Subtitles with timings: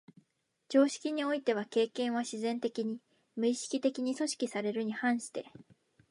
[0.67, 2.99] 常識においては経験は自然的に、
[3.35, 5.45] 無意識的に組織されるに反して、